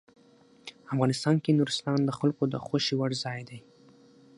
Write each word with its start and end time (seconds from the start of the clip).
افغانستان 0.93 1.35
کې 1.43 1.57
نورستان 1.57 1.99
د 2.05 2.09
خلکو 2.19 2.43
د 2.53 2.55
خوښې 2.65 2.95
وړ 2.97 3.11
ځای 3.23 3.39
دی. 3.49 3.59